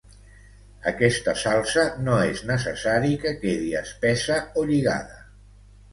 [0.91, 5.25] Aquesta salsa no és necessari que quedi espessa o lligada